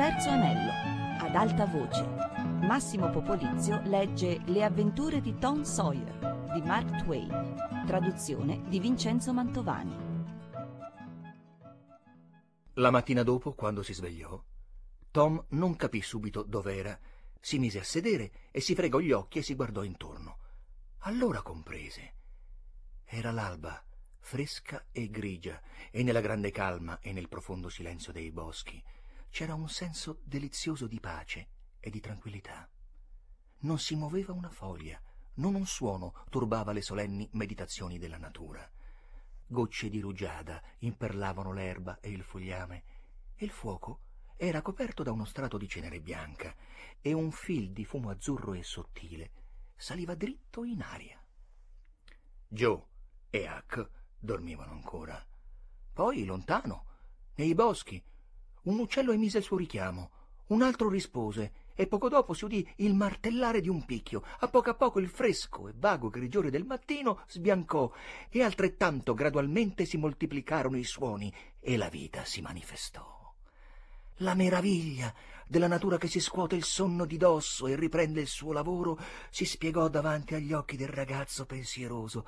[0.00, 0.72] terzo anello.
[1.22, 2.02] Ad alta voce.
[2.66, 7.84] Massimo Popolizio legge Le avventure di Tom Sawyer di Mark Twain.
[7.86, 9.94] Traduzione di Vincenzo Mantovani.
[12.76, 14.42] La mattina dopo, quando si svegliò,
[15.10, 16.98] Tom non capì subito dov'era.
[17.38, 20.38] Si mise a sedere e si fregò gli occhi e si guardò intorno.
[21.00, 22.14] Allora comprese.
[23.04, 23.84] Era l'alba,
[24.18, 25.60] fresca e grigia,
[25.90, 28.82] e nella grande calma e nel profondo silenzio dei boschi
[29.30, 31.48] c'era un senso delizioso di pace
[31.80, 32.68] e di tranquillità.
[33.60, 35.00] Non si muoveva una foglia,
[35.34, 38.68] non un suono turbava le solenni meditazioni della natura.
[39.46, 42.84] Gocce di rugiada imperlavano l'erba e il fogliame,
[43.34, 44.00] e il fuoco
[44.36, 46.54] era coperto da uno strato di cenere bianca,
[47.00, 49.32] e un fil di fumo azzurro e sottile
[49.80, 51.18] saliva dritto in aria.
[52.46, 52.84] Joe
[53.30, 55.24] e Huck dormivano ancora.
[55.92, 56.84] Poi, lontano,
[57.36, 58.02] nei boschi,
[58.62, 60.10] un uccello emise il suo richiamo,
[60.48, 64.22] un altro rispose, e poco dopo si udì il martellare di un picchio.
[64.40, 67.90] A poco a poco il fresco e vago grigiore del mattino sbiancò,
[68.28, 73.32] e altrettanto gradualmente si moltiplicarono i suoni, e la vita si manifestò.
[74.16, 75.14] La meraviglia
[75.46, 78.98] della natura che si scuote il sonno di dosso e riprende il suo lavoro
[79.30, 82.26] si spiegò davanti agli occhi del ragazzo pensieroso.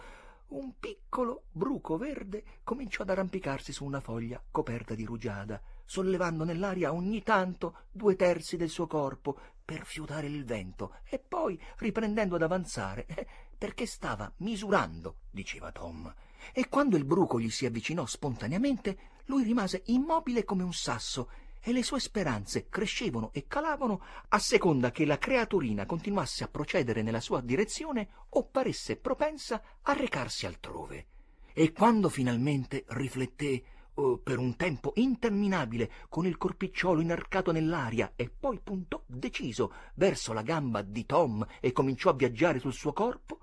[0.49, 5.61] Un piccolo bruco verde cominciò ad arrampicarsi su una foglia coperta di rugiada,
[5.93, 11.61] sollevando nell'aria ogni tanto due terzi del suo corpo per fiutare il vento e poi
[11.77, 13.27] riprendendo ad avanzare eh,
[13.59, 16.11] perché stava misurando, diceva Tom.
[16.55, 21.29] E quando il bruco gli si avvicinò spontaneamente, lui rimase immobile come un sasso
[21.61, 27.03] e le sue speranze crescevano e calavano a seconda che la creaturina continuasse a procedere
[27.03, 31.07] nella sua direzione o paresse propensa a recarsi altrove.
[31.53, 33.63] E quando finalmente rifletté
[33.95, 40.43] per un tempo interminabile con il corpicciolo inarcato nell'aria e poi puntò deciso verso la
[40.43, 43.41] gamba di Tom e cominciò a viaggiare sul suo corpo,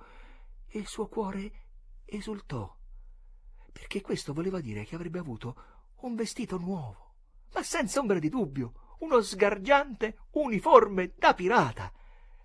[0.70, 1.52] il suo cuore
[2.06, 2.76] esultò,
[3.72, 5.56] perché questo voleva dire che avrebbe avuto
[6.02, 7.10] un vestito nuovo
[7.54, 11.92] ma senza ombra di dubbio, uno sgargiante uniforme da pirata.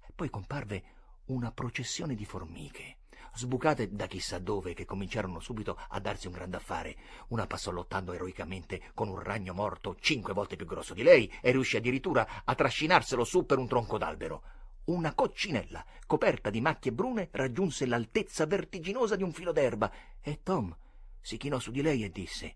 [0.07, 0.85] E poi comparve
[1.27, 2.99] una processione di formiche,
[3.35, 6.97] sbucate da chissà dove, che cominciarono subito a darsi un grande affare.
[7.29, 11.51] Una passò lottando eroicamente con un ragno morto cinque volte più grosso di lei e
[11.51, 14.43] riuscì addirittura a trascinarselo su per un tronco d'albero.
[14.85, 19.91] Una coccinella, coperta di macchie brune, raggiunse l'altezza vertiginosa di un filo d'erba
[20.21, 20.77] e Tom
[21.21, 22.55] si chinò su di lei e disse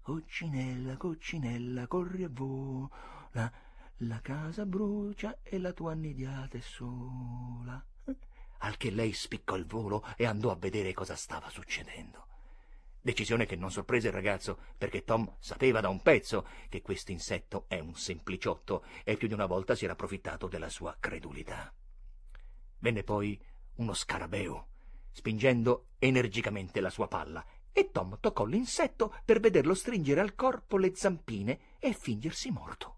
[0.00, 3.52] Coccinella, coccinella, corri e vola,
[3.98, 7.84] la casa brucia e la tua annediata è sola.
[8.58, 12.26] Al che lei spiccò il volo e andò a vedere cosa stava succedendo.
[13.00, 17.64] Decisione che non sorprese il ragazzo, perché Tom sapeva da un pezzo che questo insetto
[17.68, 21.72] è un sempliciotto e più di una volta si era approfittato della sua credulità.
[22.80, 23.40] Venne poi
[23.76, 24.66] uno scarabeo,
[25.10, 30.94] spingendo energicamente la sua palla e Tom toccò l'insetto per vederlo stringere al corpo le
[30.94, 32.96] zampine e fingersi morto.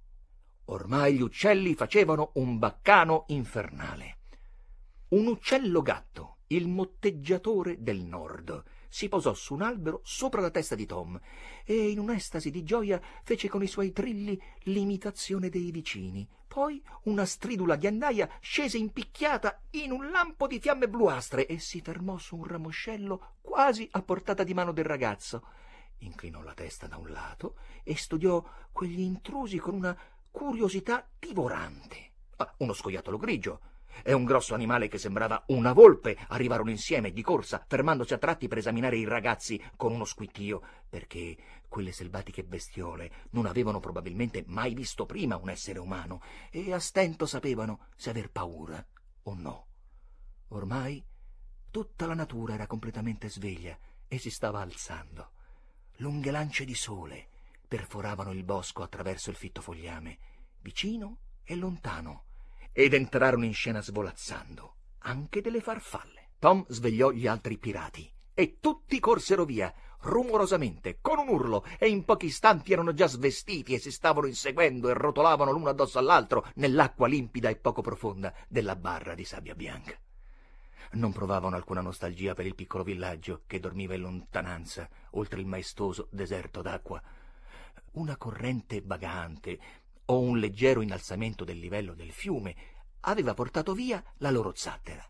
[0.66, 4.19] Ormai gli uccelli facevano un baccano infernale.
[5.10, 10.76] Un uccello gatto, il motteggiatore del nord, si posò su un albero sopra la testa
[10.76, 11.19] di Tom
[11.65, 16.28] e in un'estasi di gioia fece con i suoi trilli l'imitazione dei vicini.
[16.47, 22.16] Poi una stridula ghiandaia scese impicchiata in un lampo di fiamme bluastre e si fermò
[22.16, 25.44] su un ramoscello quasi a portata di mano del ragazzo.
[25.99, 29.99] Inclinò la testa da un lato e studiò quegli intrusi con una
[30.31, 32.12] curiosità divorante.
[32.37, 33.60] Ah, uno scoiattolo grigio,
[34.03, 38.49] e un grosso animale che sembrava una volpe arrivarono insieme di corsa, fermandosi a tratti
[38.49, 41.37] per esaminare i ragazzi con uno squittio, perché
[41.69, 47.27] quelle selvatiche bestiole non avevano probabilmente mai visto prima un essere umano e a stento
[47.27, 48.84] sapevano se aver paura
[49.23, 49.67] o no.
[50.49, 51.05] Ormai
[51.71, 55.31] tutta la natura era completamente sveglia e si stava alzando.
[55.99, 57.29] Lunghe lance di sole
[57.69, 60.19] perforavano il bosco attraverso il fitto fogliame,
[60.61, 62.25] vicino e lontano
[62.72, 66.31] ed entrarono in scena svolazzando anche delle farfalle.
[66.38, 69.72] Tom svegliò gli altri pirati e tutti corsero via,
[70.02, 74.88] rumorosamente, con un urlo, e in pochi istanti erano già svestiti e si stavano inseguendo
[74.88, 79.99] e rotolavano l'uno addosso all'altro nell'acqua limpida e poco profonda della barra di sabbia bianca.
[80.93, 86.08] Non provavano alcuna nostalgia per il piccolo villaggio che dormiva in lontananza, oltre il maestoso
[86.11, 87.00] deserto d'acqua.
[87.93, 89.58] Una corrente vagante,
[90.11, 92.55] o un leggero innalzamento del livello del fiume
[93.03, 95.09] aveva portato via la loro zattera.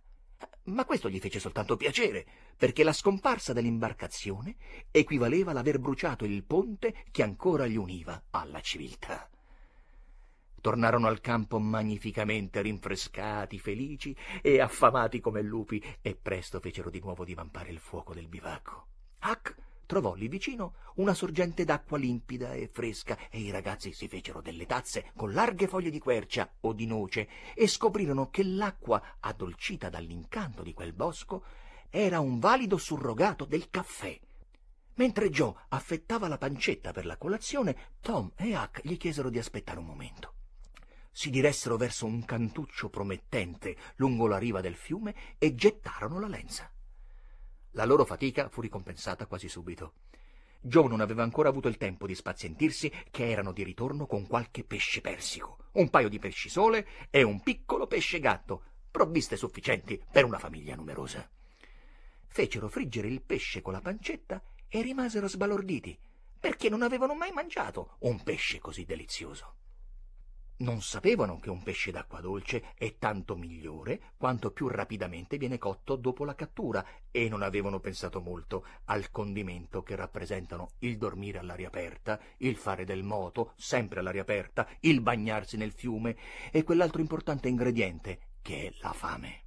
[0.64, 2.26] Ma questo gli fece soltanto piacere,
[2.56, 4.56] perché la scomparsa dell'imbarcazione
[4.91, 9.29] equivaleva all'aver bruciato il ponte che ancora gli univa alla civiltà.
[10.61, 17.25] Tornarono al campo magnificamente rinfrescati, felici e affamati come lupi, e presto fecero di nuovo
[17.25, 18.87] divampare il fuoco del bivacco.
[19.23, 19.56] Huck
[19.90, 24.64] trovò lì vicino una sorgente d'acqua limpida e fresca e i ragazzi si fecero delle
[24.64, 30.62] tazze con larghe foglie di quercia o di noce e scoprirono che l'acqua, addolcita dall'incanto
[30.62, 31.42] di quel bosco,
[31.88, 34.16] era un valido surrogato del caffè.
[34.94, 39.81] Mentre Joe affettava la pancetta per la colazione, Tom e Huck gli chiesero di aspettare
[39.81, 40.34] un momento.
[41.10, 46.70] Si diressero verso un cantuccio promettente lungo la riva del fiume e gettarono la lenza.
[47.72, 49.94] La loro fatica fu ricompensata quasi subito.
[50.61, 54.64] Joe non aveva ancora avuto il tempo di spazientirsi che erano di ritorno con qualche
[54.64, 60.25] pesce persico, un paio di pesci sole e un piccolo pesce gatto, provviste sufficienti per
[60.25, 61.28] una famiglia numerosa.
[62.26, 65.99] Fecero friggere il pesce con la pancetta e rimasero sbalorditi,
[66.38, 69.59] perché non avevano mai mangiato un pesce così delizioso
[70.60, 75.96] non sapevano che un pesce d'acqua dolce è tanto migliore quanto più rapidamente viene cotto
[75.96, 81.68] dopo la cattura e non avevano pensato molto al condimento che rappresentano il dormire all'aria
[81.68, 86.16] aperta, il fare del moto sempre all'aria aperta, il bagnarsi nel fiume
[86.50, 89.44] e quell'altro importante ingrediente che è la fame.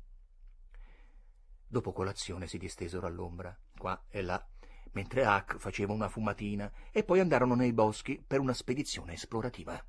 [1.68, 4.44] Dopo colazione si distesero all'ombra, qua e là,
[4.92, 9.84] mentre Huck faceva una fumatina e poi andarono nei boschi per una spedizione esplorativa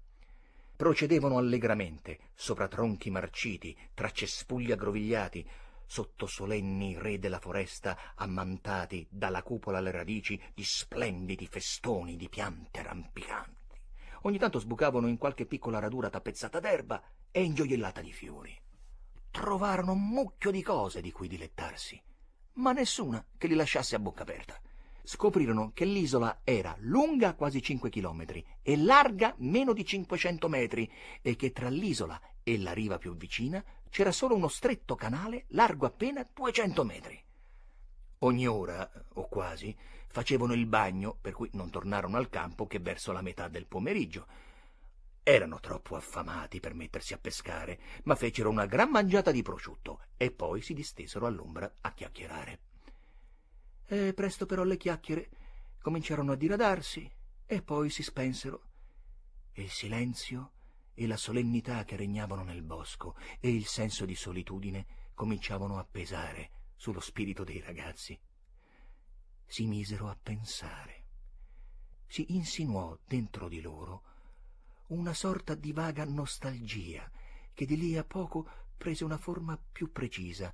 [0.76, 5.48] procedevano allegramente sopra tronchi marciti tra cespugli aggrovigliati
[5.86, 12.82] sotto solenni re della foresta ammantati dalla cupola alle radici di splendidi festoni di piante
[12.82, 13.80] rampicanti.
[14.22, 18.58] Ogni tanto sbucavano in qualche piccola radura tappezzata d'erba e ingioiellata di fiori.
[19.30, 22.00] Trovarono un mucchio di cose di cui dilettarsi
[22.54, 24.60] ma nessuna che li lasciasse a bocca aperta
[25.04, 30.90] scoprirono che l'isola era lunga quasi 5 chilometri e larga meno di 500 metri
[31.20, 35.86] e che tra l'isola e la riva più vicina c'era solo uno stretto canale largo
[35.86, 37.22] appena 200 metri.
[38.20, 39.76] Ogni ora, o quasi,
[40.08, 44.26] facevano il bagno, per cui non tornarono al campo che verso la metà del pomeriggio.
[45.22, 50.30] Erano troppo affamati per mettersi a pescare, ma fecero una gran mangiata di prosciutto e
[50.30, 52.73] poi si distesero all'ombra a chiacchierare.
[53.86, 55.30] E presto però le chiacchiere
[55.80, 57.10] cominciarono a diradarsi
[57.46, 58.62] e poi si spensero.
[59.52, 60.52] E il silenzio
[60.94, 66.50] e la solennità che regnavano nel bosco e il senso di solitudine cominciavano a pesare
[66.76, 68.18] sullo spirito dei ragazzi.
[69.46, 71.02] Si misero a pensare.
[72.06, 74.02] Si insinuò dentro di loro
[74.88, 77.10] una sorta di vaga nostalgia
[77.52, 80.52] che di lì a poco prese una forma più precisa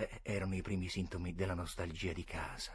[0.00, 2.72] eh, erano i primi sintomi della nostalgia di casa.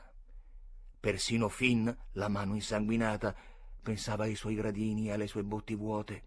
[1.00, 3.36] Persino Finn, la mano insanguinata,
[3.82, 6.24] pensava ai suoi gradini e alle sue botti vuote,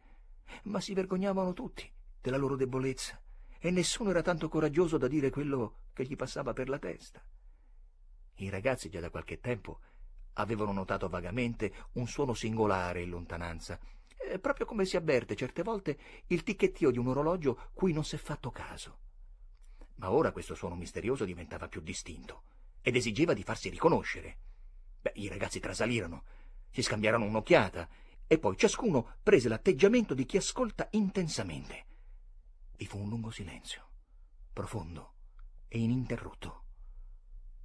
[0.65, 1.89] ma si vergognavano tutti
[2.21, 3.21] della loro debolezza
[3.59, 7.23] e nessuno era tanto coraggioso da dire quello che gli passava per la testa.
[8.37, 9.81] I ragazzi già da qualche tempo
[10.35, 13.79] avevano notato vagamente un suono singolare in lontananza,
[14.17, 18.17] eh, proprio come si avverte certe volte il ticchettio di un orologio cui non s'è
[18.17, 19.06] fatto caso
[19.99, 22.43] ma ora questo suono misterioso diventava più distinto
[22.81, 24.39] ed esigeva di farsi riconoscere.
[25.00, 26.25] Beh, i ragazzi trasalirono,
[26.71, 27.89] si scambiarono un'occhiata
[28.27, 31.87] e poi ciascuno prese l'atteggiamento di chi ascolta intensamente.
[32.76, 33.88] Vi fu un lungo silenzio,
[34.52, 35.14] profondo
[35.69, 36.64] e ininterrotto.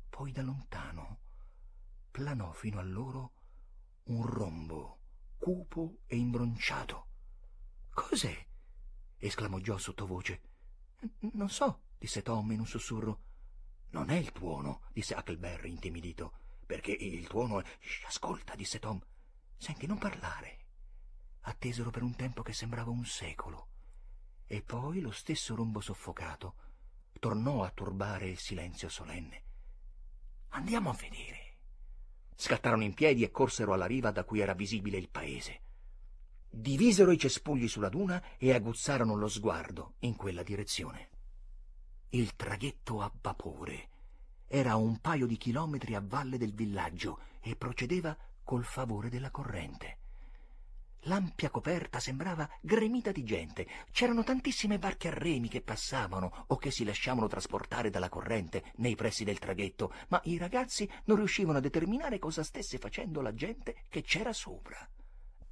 [0.09, 1.19] Poi da lontano
[2.11, 3.33] planò fino a loro
[4.05, 4.99] un rombo
[5.37, 7.07] cupo e imbronciato.
[7.93, 8.47] Cos'è?
[9.17, 10.41] esclamò Joe sottovoce.
[11.33, 13.19] Non so, disse Tom in un sussurro.
[13.91, 16.33] Non è il tuono, disse Huckleberry intimidito,
[16.65, 17.63] perché il tuono è...
[17.79, 19.01] Shh, ascolta, disse Tom.
[19.55, 20.57] Senti, non parlare.
[21.43, 23.67] Attesero per un tempo che sembrava un secolo.
[24.47, 26.55] E poi lo stesso rombo soffocato
[27.19, 29.43] tornò a turbare il silenzio solenne.
[30.49, 31.55] Andiamo a vedere.
[32.35, 35.61] Scattarono in piedi e corsero alla riva da cui era visibile il paese.
[36.49, 41.11] Divisero i cespugli sulla duna e aguzzarono lo sguardo in quella direzione.
[42.15, 43.89] Il traghetto a vapore
[44.45, 49.31] era a un paio di chilometri a valle del villaggio e procedeva col favore della
[49.31, 49.97] corrente.
[51.05, 53.67] L'ampia coperta sembrava gremita di gente.
[53.91, 58.93] C'erano tantissime barche a remi che passavano o che si lasciavano trasportare dalla corrente nei
[58.93, 63.85] pressi del traghetto, ma i ragazzi non riuscivano a determinare cosa stesse facendo la gente
[63.89, 64.87] che c'era sopra.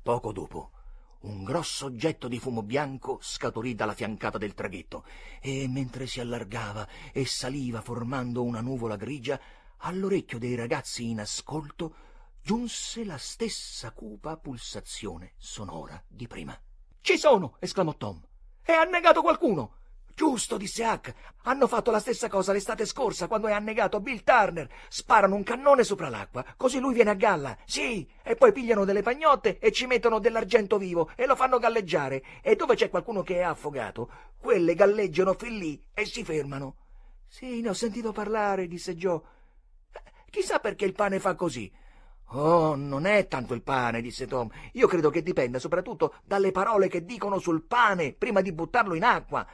[0.03, 0.74] Poco dopo
[1.22, 5.04] un grosso oggetto di fumo bianco scaturì dalla fiancata del traghetto
[5.42, 9.40] e mentre si allargava e saliva formando una nuvola grigia,
[9.78, 11.96] all'orecchio dei ragazzi in ascolto
[12.42, 16.60] giunse la stessa cupa pulsazione sonora di prima.
[17.01, 17.58] Ci sono!
[17.60, 18.22] esclamò Tom.
[18.62, 19.80] È annegato qualcuno!
[20.13, 21.13] Giusto, disse Huck.
[21.44, 24.70] Hanno fatto la stessa cosa l'estate scorsa quando è annegato Bill Turner.
[24.88, 27.58] Sparano un cannone sopra l'acqua, così lui viene a galla.
[27.65, 32.24] Sì, e poi pigliano delle pagnotte e ci mettono dell'argento vivo e lo fanno galleggiare.
[32.41, 36.75] E dove c'è qualcuno che è affogato, quelle galleggiano fin lì e si fermano.
[37.27, 39.22] Sì, ne ho sentito parlare, disse Joe.
[40.30, 41.72] Chissà perché il pane fa così.
[42.34, 44.50] Oh, non è tanto il pane, disse Tom.
[44.74, 49.03] Io credo che dipenda soprattutto dalle parole che dicono sul pane prima di buttarlo in
[49.03, 49.46] acqua.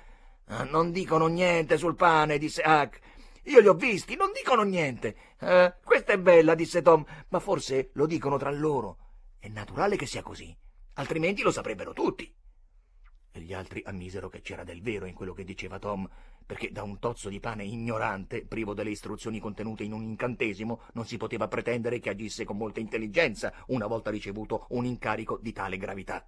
[0.49, 2.99] Ah, non dicono niente sul pane, disse Huck.
[3.43, 5.15] Io li ho visti, non dicono niente.
[5.39, 8.97] Eh, questa è bella, disse Tom, ma forse lo dicono tra loro.
[9.39, 10.55] È naturale che sia così,
[10.93, 12.33] altrimenti lo saprebbero tutti.
[13.31, 16.09] E gli altri ammisero che c'era del vero in quello che diceva Tom,
[16.45, 21.05] perché da un tozzo di pane ignorante, privo delle istruzioni contenute in un incantesimo, non
[21.05, 25.77] si poteva pretendere che agisse con molta intelligenza una volta ricevuto un incarico di tale
[25.77, 26.25] gravità.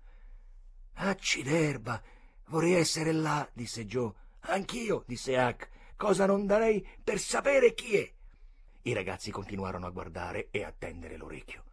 [0.96, 2.02] Acciderba!
[2.50, 4.12] Vorrei essere là, disse Joe.
[4.42, 5.70] Anch'io, disse Huck.
[5.96, 8.12] Cosa non darei per sapere chi è?
[8.84, 11.64] I ragazzi continuarono a guardare e a tendere l'orecchio.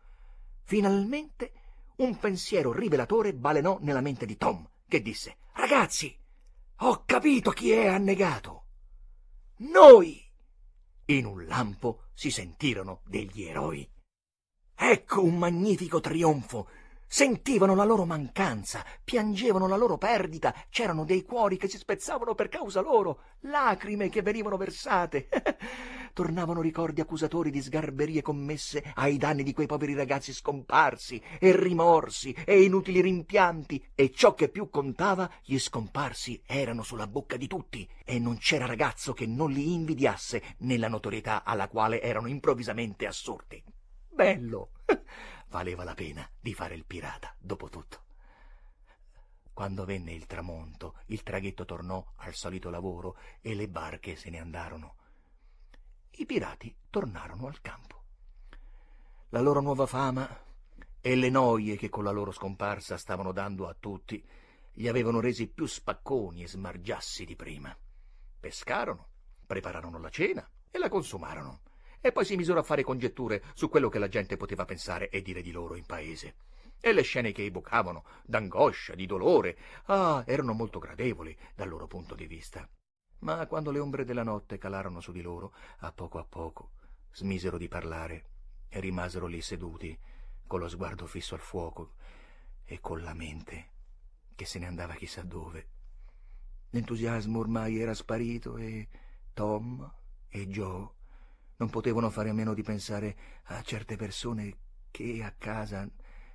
[0.65, 1.53] Finalmente
[1.97, 6.15] un pensiero rivelatore balenò nella mente di Tom, che disse Ragazzi,
[6.81, 8.65] ho capito chi è annegato.
[9.59, 10.23] Noi!
[11.07, 13.89] In un lampo si sentirono degli eroi.
[14.75, 16.69] Ecco un magnifico trionfo
[17.07, 22.49] sentivano la loro mancanza, piangevano la loro perdita, c'erano dei cuori che si spezzavano per
[22.49, 25.29] causa loro, lacrime che venivano versate.
[26.13, 32.35] Tornavano ricordi accusatori di sgarberie commesse ai danni di quei poveri ragazzi scomparsi, e rimorsi,
[32.45, 37.89] e inutili rimpianti, e ciò che più contava, gli scomparsi erano sulla bocca di tutti,
[38.05, 43.63] e non c'era ragazzo che non li invidiasse nella notorietà alla quale erano improvvisamente assurti.
[44.09, 44.71] Bello!
[45.49, 48.05] valeva la pena di fare il pirata, dopo tutto.
[49.53, 54.39] Quando venne il tramonto, il traghetto tornò al solito lavoro e le barche se ne
[54.39, 54.97] andarono.
[56.11, 58.03] I pirati tornarono al campo.
[59.31, 60.29] La loro nuova fama
[61.01, 64.23] e le noie che con la loro scomparsa stavano dando a tutti
[64.75, 67.75] li avevano resi più spacconi e smargiassi di prima.
[68.39, 69.09] Pescarono,
[69.47, 71.61] prepararono la cena e la consumarono
[72.07, 75.23] e poi si misero a fare congetture su quello che la gente poteva pensare e
[75.23, 76.37] dire di loro in paese.
[76.79, 82.15] E le scene che evocavano, d'angoscia, di dolore, ah, erano molto gradevoli dal loro punto
[82.15, 82.69] di vista.
[83.21, 86.73] Ma quando le ombre della notte calarono su di loro, a poco a poco,
[87.13, 88.25] smisero di parlare
[88.69, 89.99] e rimasero lì seduti,
[90.47, 91.95] con lo sguardo fisso al fuoco
[92.65, 93.71] e con la mente
[94.37, 95.69] che se ne andava chissà dove.
[96.71, 98.87] L'entusiasmo ormai era sparito e
[99.33, 99.93] Tom
[100.29, 100.95] e Joe
[101.57, 104.57] non potevano fare a meno di pensare a certe persone
[104.91, 105.89] che a casa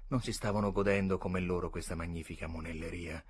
[0.08, 3.24] non si stavano godendo come loro questa magnifica monelleria.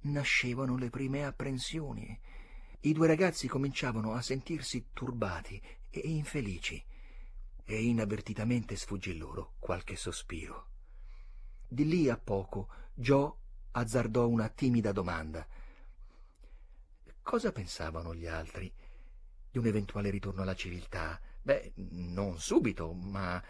[0.00, 2.18] Nascevano le prime apprensioni.
[2.80, 6.84] I due ragazzi cominciavano a sentirsi turbati e infelici,
[7.64, 10.68] e inavvertitamente sfuggì loro qualche sospiro.
[11.66, 13.32] Di lì a poco Joe
[13.70, 15.46] azzardò una timida domanda.
[17.22, 18.70] Cosa pensavano gli altri?
[19.54, 21.20] Di un eventuale ritorno alla civiltà.
[21.40, 23.40] Beh, non subito, ma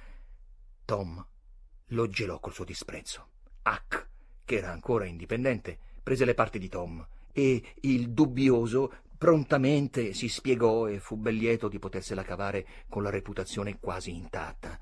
[0.84, 1.26] Tom
[1.86, 3.28] lo gelò col suo disprezzo.
[3.64, 4.08] Huck,
[4.44, 10.88] che era ancora indipendente, prese le parti di Tom e il dubbioso prontamente si spiegò
[10.88, 14.78] e fu ben lieto di potersela cavare con la reputazione quasi intatta.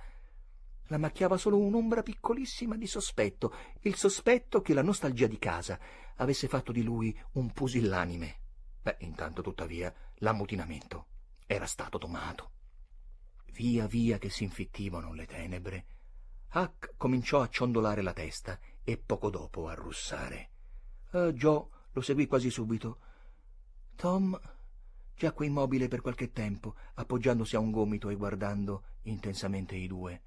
[0.86, 5.78] La macchiava solo un'ombra piccolissima di sospetto, il sospetto che la nostalgia di casa
[6.16, 8.40] avesse fatto di lui un pusillanime.
[8.82, 11.06] Beh, intanto tuttavia l'ammutinamento
[11.46, 12.50] era stato domato.
[13.52, 15.86] Via via che si infittivano le tenebre,
[16.54, 20.50] Huck cominciò a ciondolare la testa e poco dopo a russare.
[21.12, 22.98] Uh, Joe lo seguì quasi subito.
[23.96, 24.38] Tom
[25.14, 30.22] giacque immobile per qualche tempo, appoggiandosi a un gomito e guardando intensamente i due.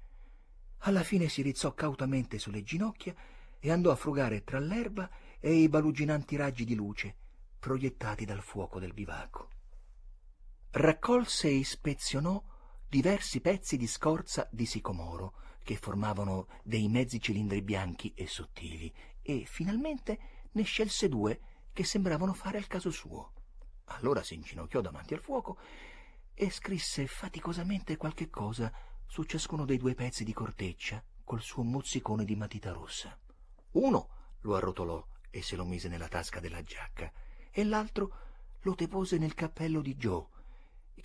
[0.78, 3.14] Alla fine si rizzò cautamente sulle ginocchia
[3.58, 5.08] e andò a frugare tra l'erba
[5.38, 7.14] e i baluginanti raggi di luce
[7.58, 9.50] proiettati dal fuoco del bivacco
[10.76, 12.42] raccolse e ispezionò
[12.86, 18.92] diversi pezzi di scorza di sicomoro che formavano dei mezzi cilindri bianchi e sottili
[19.22, 20.18] e finalmente
[20.52, 21.40] ne scelse due
[21.72, 23.32] che sembravano fare al caso suo.
[23.84, 25.56] Allora si inginocchiò davanti al fuoco
[26.34, 28.70] e scrisse faticosamente qualche cosa
[29.06, 33.18] su ciascuno dei due pezzi di corteccia col suo mozzicone di matita rossa.
[33.72, 34.08] Uno
[34.40, 37.10] lo arrotolò e se lo mise nella tasca della giacca
[37.50, 38.12] e l'altro
[38.60, 40.34] lo depose nel cappello di Joe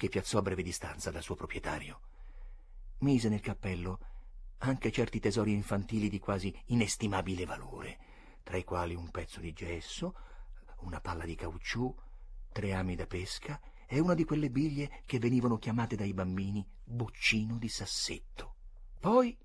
[0.01, 1.99] che piazzò a breve distanza dal suo proprietario.
[3.01, 3.99] Mise nel cappello
[4.57, 7.99] anche certi tesori infantili di quasi inestimabile valore,
[8.41, 10.15] tra i quali un pezzo di gesso,
[10.79, 11.95] una palla di caucciù,
[12.51, 17.59] tre ami da pesca e una di quelle biglie che venivano chiamate dai bambini boccino
[17.59, 18.55] di sassetto.
[18.99, 19.37] Poi,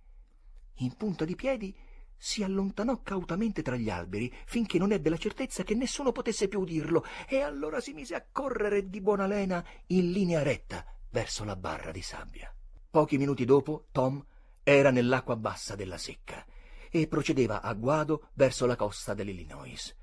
[0.76, 1.76] in punta di piedi,
[2.18, 6.60] si allontanò cautamente tra gli alberi finché non ebbe la certezza che nessuno potesse più
[6.60, 11.56] udirlo e allora si mise a correre di buona lena in linea retta verso la
[11.56, 12.52] barra di sabbia.
[12.90, 14.24] Pochi minuti dopo Tom
[14.62, 16.44] era nell'acqua bassa della secca
[16.90, 19.94] e procedeva a guado verso la costa dell'Illinois.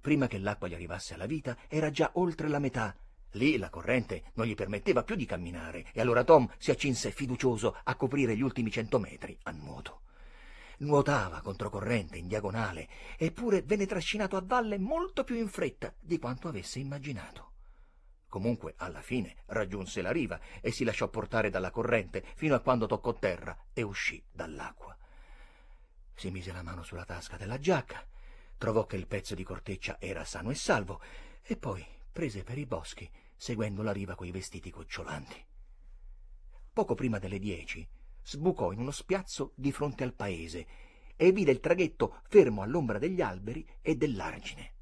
[0.00, 2.96] Prima che l'acqua gli arrivasse alla vita era già oltre la metà.
[3.34, 7.76] Lì la corrente non gli permetteva più di camminare e allora Tom si accinse fiducioso
[7.84, 10.00] a coprire gli ultimi cento metri a nuoto
[10.80, 16.48] nuotava controcorrente in diagonale, eppure venne trascinato a valle molto più in fretta di quanto
[16.48, 17.48] avesse immaginato.
[18.28, 22.86] Comunque, alla fine, raggiunse la riva e si lasciò portare dalla corrente fino a quando
[22.86, 24.96] toccò terra e uscì dall'acqua.
[26.14, 28.06] Si mise la mano sulla tasca della giacca,
[28.56, 31.00] trovò che il pezzo di corteccia era sano e salvo,
[31.42, 35.44] e poi prese per i boschi, seguendo la riva coi vestiti gocciolanti.
[36.72, 37.86] Poco prima delle dieci
[38.30, 40.66] sbucò in uno spiazzo di fronte al paese
[41.16, 44.74] e vide il traghetto fermo all'ombra degli alberi e dell'argine.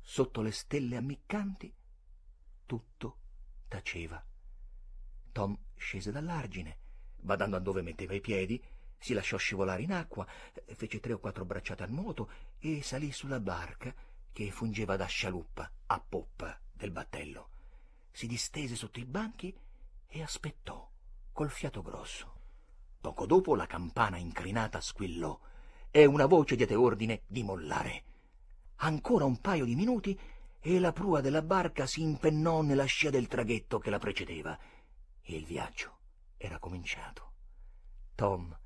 [0.00, 1.72] Sotto le stelle ammiccanti
[2.66, 3.16] tutto
[3.68, 4.22] taceva.
[5.30, 6.78] Tom scese dall'argine,
[7.20, 8.60] badando a dove metteva i piedi,
[8.98, 10.26] si lasciò scivolare in acqua,
[10.74, 13.94] fece tre o quattro bracciate al nuoto e salì sulla barca
[14.32, 17.50] che fungeva da scialuppa a poppa del battello.
[18.10, 19.56] Si distese sotto i banchi
[20.08, 20.91] e aspettò
[21.32, 22.30] col fiato grosso.
[23.00, 25.38] Poco dopo la campana incrinata squillò
[25.90, 28.04] e una voce diede ordine di mollare.
[28.76, 30.18] Ancora un paio di minuti
[30.60, 34.58] e la prua della barca si impennò nella scia del traghetto che la precedeva
[35.26, 35.98] il viaggio
[36.36, 37.32] era cominciato.
[38.14, 38.56] Tom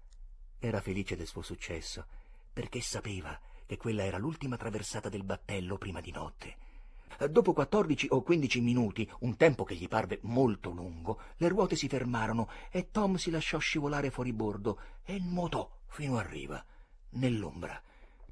[0.59, 2.07] era felice del suo successo
[2.53, 6.57] perché sapeva che quella era l'ultima traversata del battello prima di notte
[7.19, 11.89] Dopo quattordici o quindici minuti, un tempo che gli parve molto lungo, le ruote si
[11.89, 16.63] fermarono e Tom si lasciò scivolare fuori bordo e nuotò fino a riva,
[17.11, 17.81] nell'ombra,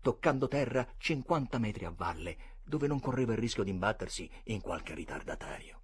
[0.03, 4.95] toccando terra cinquanta metri a valle, dove non correva il rischio di imbattersi in qualche
[4.95, 5.81] ritardatario.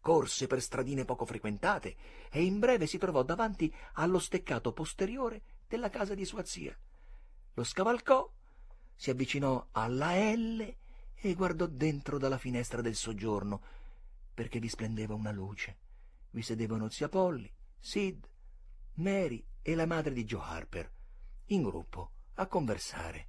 [0.00, 1.96] Corse per stradine poco frequentate
[2.30, 6.76] e in breve si trovò davanti allo steccato posteriore della casa di sua zia.
[7.54, 8.30] Lo scavalcò,
[8.94, 10.76] si avvicinò alla L
[11.20, 13.62] e guardò dentro dalla finestra del soggiorno,
[14.32, 15.76] perché vi splendeva una luce.
[16.30, 18.28] Vi sedevano zia Polly, Sid,
[18.94, 20.90] Mary e la madre di Joe Harper,
[21.46, 23.26] in gruppo, a conversare.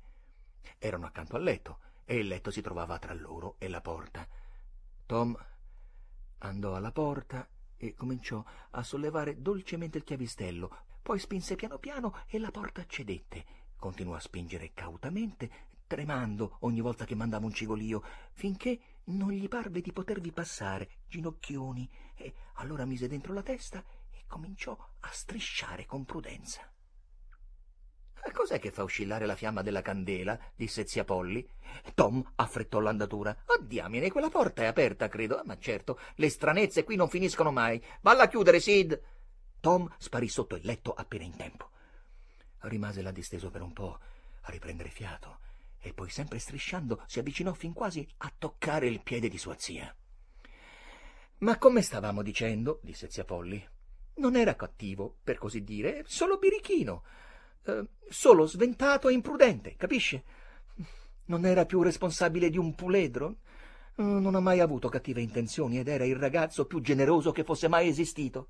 [0.78, 4.28] Erano accanto al letto e il letto si trovava tra loro e la porta.
[5.06, 5.38] Tom
[6.40, 12.38] andò alla porta e cominciò a sollevare dolcemente il chiavistello, poi spinse piano piano e
[12.38, 13.46] la porta cedette.
[13.78, 19.82] Continuò a spingere cautamente tremando ogni volta che mandava un cigolio, finché non gli parve
[19.82, 26.06] di potervi passare, ginocchioni, e allora mise dentro la testa e cominciò a strisciare con
[26.06, 26.62] prudenza.
[28.32, 30.40] Cos'è che fa oscillare la fiamma della candela?
[30.56, 31.46] disse zia Polly.
[31.96, 33.36] Tom affrettò l'andatura.
[33.48, 35.38] Oh, diamine, quella porta è aperta, credo.
[35.38, 37.84] Ah, ma certo, le stranezze qui non finiscono mai.
[38.02, 39.02] Valla a chiudere, Sid.
[39.60, 41.70] Tom sparì sotto il letto appena in tempo.
[42.60, 44.00] Rimase là disteso per un po'
[44.42, 45.48] a riprendere fiato
[45.80, 49.94] e poi sempre strisciando si avvicinò fin quasi a toccare il piede di sua zia.
[51.40, 53.66] Ma come stavamo dicendo, disse zia Polly,
[54.16, 57.04] non era cattivo, per così dire, solo birichino,
[57.64, 60.24] eh, solo sventato e imprudente, capisce?
[61.26, 63.38] Non era più responsabile di un puledro.
[63.96, 67.88] Non ha mai avuto cattive intenzioni ed era il ragazzo più generoso che fosse mai
[67.88, 68.48] esistito.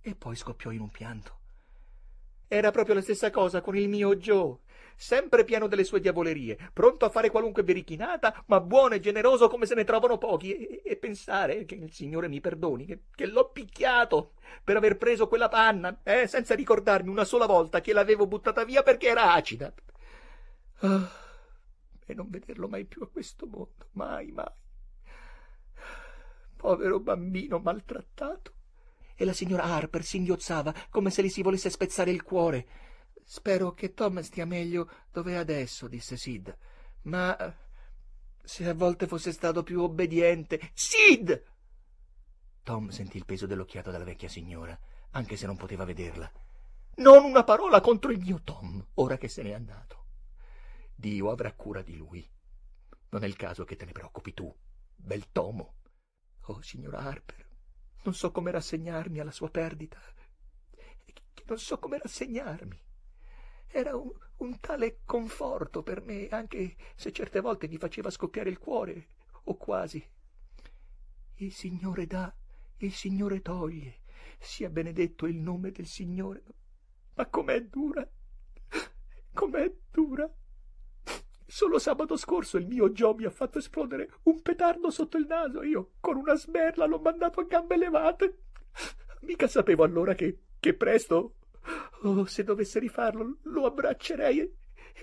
[0.00, 1.38] E poi scoppiò in un pianto.
[2.48, 4.58] Era proprio la stessa cosa con il mio Joe
[5.00, 9.64] sempre pieno delle sue diavolerie, pronto a fare qualunque berichinata, ma buono e generoso come
[9.64, 13.48] se ne trovano pochi, e, e pensare che il Signore mi perdoni, che, che, l'ho
[13.48, 18.62] picchiato per aver preso quella panna, eh, senza ricordarmi una sola volta che l'avevo buttata
[18.64, 19.72] via perché era acida.
[20.80, 21.08] Oh,
[22.04, 24.52] e non vederlo mai più a questo mondo, mai, mai.
[26.56, 28.52] Povero bambino maltrattato.
[29.14, 32.89] E la signora Harper singhiozzava come se gli si volesse spezzare il cuore.
[33.32, 36.52] Spero che Tom stia meglio dove è adesso, disse Sid.
[37.02, 37.56] Ma
[38.42, 40.72] se a volte fosse stato più obbediente.
[40.74, 41.40] Sid!
[42.64, 44.76] Tom sentì il peso dell'occhiato della vecchia signora,
[45.12, 46.28] anche se non poteva vederla.
[46.96, 50.06] Non una parola contro il mio Tom, ora che se n'è andato.
[50.92, 52.28] Dio avrà cura di lui.
[53.10, 54.52] Non è il caso che te ne preoccupi tu,
[54.96, 55.74] bel Tomo.
[56.46, 57.46] Oh, signora Harper,
[58.02, 60.00] non so come rassegnarmi alla sua perdita.
[61.46, 62.88] Non so come rassegnarmi.
[63.72, 68.58] Era un, un tale conforto per me, anche se certe volte mi faceva scoppiare il
[68.58, 69.08] cuore,
[69.44, 70.04] o quasi.
[71.36, 72.34] Il Signore dà,
[72.78, 74.00] il Signore toglie,
[74.38, 76.42] sia benedetto il nome del Signore.
[77.14, 78.08] Ma com'è dura,
[79.32, 80.30] com'è dura.
[81.46, 85.62] Solo sabato scorso il mio Joe mi ha fatto esplodere un petardo sotto il naso.
[85.62, 88.42] Io, con una sberla, l'ho mandato a gambe levate.
[89.22, 91.34] Mica sapevo allora che, che presto,
[92.02, 94.40] oh, se dovesse rifarlo, lo abbraccerei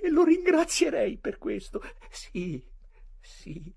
[0.01, 1.81] e, lo ringrazierei per questo.
[2.09, 2.63] Sì,
[3.19, 3.73] sì,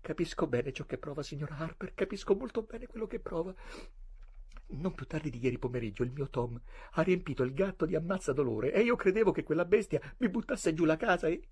[0.00, 3.54] capisco bene ciò che prova, signora Harper, capisco molto bene quello che prova.
[4.74, 6.58] Non più tardi di ieri pomeriggio il mio Tom
[6.92, 10.72] ha riempito il gatto di ammazza dolore e io credevo che quella bestia mi buttasse
[10.72, 11.42] giù la casa e...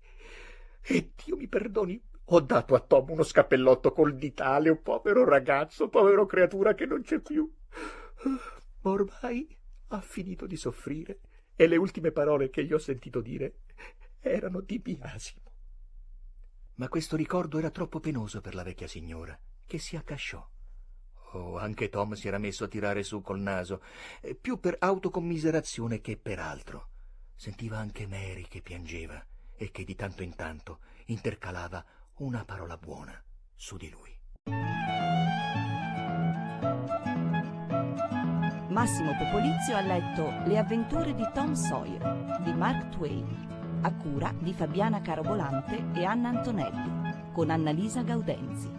[0.83, 5.89] E Dio mi perdoni, ho dato a Tom uno scappellotto col ditale, un povero ragazzo,
[5.89, 7.47] povero creatura che non c'è più.
[8.81, 9.55] Ma ormai
[9.91, 11.19] ha finito di soffrire
[11.55, 13.59] e le ultime parole che gli ho sentito dire
[14.19, 15.41] erano di biasimo.
[16.75, 20.47] Ma questo ricordo era troppo penoso per la vecchia signora, che si accasciò.
[21.33, 23.81] Oh, anche Tom si era messo a tirare su col naso,
[24.21, 26.89] eh, più per autocommiserazione che per altro.
[27.35, 29.23] Sentiva anche Mary che piangeva
[29.55, 31.83] e che di tanto in tanto intercalava
[32.17, 33.21] una parola buona
[33.55, 34.80] su di lui.
[38.71, 43.27] Massimo Popolizio ha letto Le avventure di Tom Sawyer di Mark Twain,
[43.81, 48.71] a cura di Fabiana Carobolante e Anna Antonelli, con Annalisa Gaudenzi.